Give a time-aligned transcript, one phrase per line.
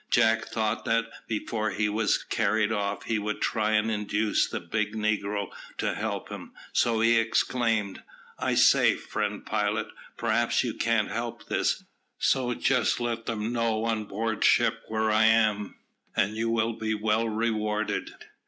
[0.09, 4.95] Jack thought that before he was carried off, he would try and induce the big
[4.95, 8.01] negro to help him, so he exclaimed,
[8.39, 11.83] "I say, friend pilot, perhaps you can't help this;
[12.17, 15.75] so just let them know on board ship where I am,
[16.15, 18.11] and you will be well rewarded."